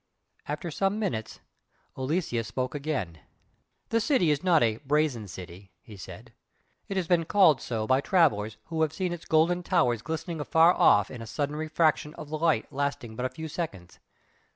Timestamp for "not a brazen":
4.43-5.27